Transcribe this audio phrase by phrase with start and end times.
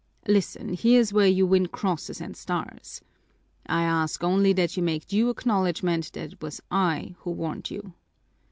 [0.27, 3.01] Listen, here's where you win crosses and stars.
[3.67, 7.93] I ask only that you make due acknowledgment that it was I who warned you."